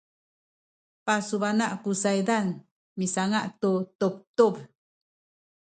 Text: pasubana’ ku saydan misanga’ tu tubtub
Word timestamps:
pasubana’ 1.05 1.65
ku 1.83 1.91
saydan 2.03 2.47
misanga’ 2.99 3.41
tu 3.61 3.71
tubtub 3.99 4.55